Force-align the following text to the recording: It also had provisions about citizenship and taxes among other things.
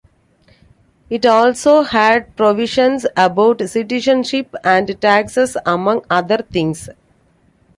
It 1.11 1.27
also 1.27 1.83
had 1.83 2.35
provisions 2.35 3.05
about 3.15 3.61
citizenship 3.69 4.55
and 4.63 4.99
taxes 4.99 5.55
among 5.63 6.03
other 6.09 6.37
things. 6.39 6.89